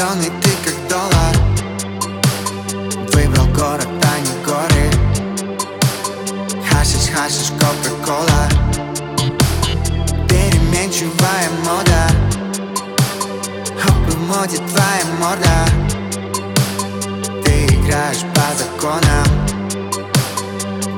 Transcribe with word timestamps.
зеленый, 0.00 0.30
ты 0.40 0.50
как 0.64 0.76
доллар 0.88 1.34
Выбрал 3.12 3.46
город, 3.48 3.88
а 4.02 4.18
не 4.20 4.32
горы 4.44 4.90
Хашиш, 6.70 7.10
хашиш, 7.14 7.50
кока-кола. 7.60 8.48
Переменчивая 10.28 11.48
мода. 11.64 12.02
Хоп, 13.78 14.14
в 14.14 14.18
моде 14.26 14.56
твоя 14.56 15.04
морда. 15.20 15.60
Ты 17.44 17.66
играешь 17.66 18.24
по 18.34 18.46
законам. 18.56 19.28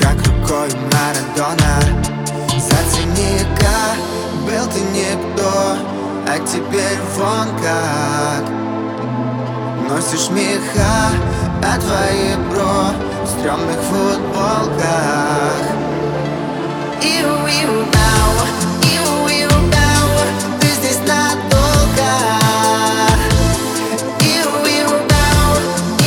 Как 0.00 0.16
рукой 0.26 0.70
Марадона. 0.92 1.74
Зацени-ка, 2.58 3.78
был 4.44 4.66
ты 4.72 4.80
никто 4.80 5.76
А 6.26 6.38
теперь 6.44 6.98
вон 7.16 7.48
как 7.62 8.67
Носишь 9.88 10.28
меха, 10.28 11.12
а 11.62 11.80
твои 11.80 12.36
бро 12.50 12.92
В 13.24 13.26
стрёмных 13.26 13.80
футболках. 13.88 15.64
Иу-иу, 17.00 17.86
ау, 18.10 18.34
иу-иу, 18.82 19.48
ау 19.48 20.10
Ты 20.60 20.66
здесь 20.66 21.00
надолго. 21.08 22.10
Иу-иу, 24.20 24.92
ау, 24.92 25.52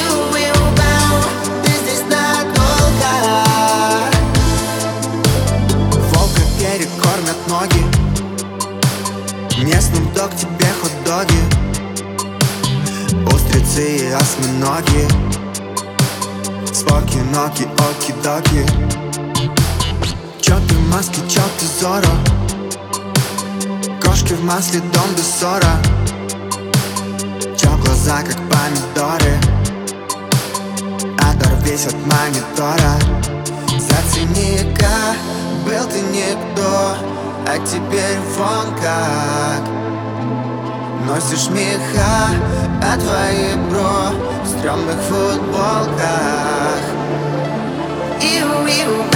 иу-иу, 0.00 0.62
ау 0.94 1.18
Ты 1.62 1.72
здесь 1.72 2.04
надолго. 2.08 3.12
Волка 6.14 6.42
перекормят 6.58 7.40
ноги. 7.48 7.84
Местным 9.62 10.10
дог 10.14 10.34
тебе 10.34 10.68
хот-доги 10.80 11.65
И 13.78 14.10
осьминоги 14.10 15.06
Споки, 16.72 17.18
ноги, 17.34 17.68
оки-доки 17.78 18.66
Чё 20.40 20.56
ты 20.66 20.74
в 20.74 20.90
маске, 20.90 21.20
чё 21.28 21.42
ты 21.58 21.66
зоро. 21.80 22.08
Кошки 24.00 24.32
в 24.32 24.44
масле, 24.44 24.80
дом 24.80 25.10
без 25.14 25.26
ссора. 25.26 25.76
Чё 27.56 27.76
глаза, 27.84 28.22
как 28.22 28.36
помидоры. 28.48 29.36
Дар 31.38 31.54
весь 31.62 31.86
от 31.86 31.96
монитора. 32.06 32.94
Зацени-ка, 33.78 35.14
был 35.66 35.84
ты 35.84 36.00
никто 36.00 36.96
А 37.46 37.58
теперь 37.66 38.18
вон 38.38 38.74
как. 38.80 39.62
Носишь 41.06 41.50
меха, 41.50 42.30
а 42.82 42.96
твои 42.98 43.54
бро 43.70 44.12
В 44.42 44.46
стрёмных 44.46 44.96
футболках. 45.08 46.80
Иу-иу, 48.20 49.15